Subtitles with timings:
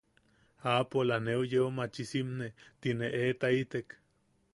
[0.71, 2.47] “aapola neu yeu machisimne”.
[2.87, 3.87] Tine eetaitek.